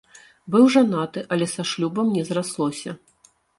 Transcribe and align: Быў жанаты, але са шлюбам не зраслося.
Быў 0.55 0.63
жанаты, 0.75 1.19
але 1.35 1.47
са 1.53 1.67
шлюбам 1.73 2.11
не 2.17 2.25
зраслося. 2.33 2.99